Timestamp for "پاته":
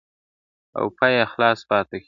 1.69-1.91